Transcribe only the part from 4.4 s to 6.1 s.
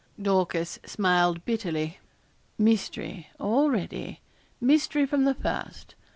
mystery from the first.